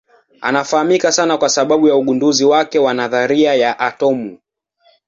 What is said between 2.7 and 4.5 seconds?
wa nadharia ya atomu.